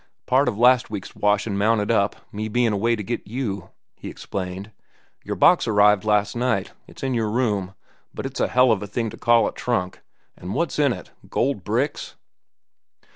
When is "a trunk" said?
9.47-10.01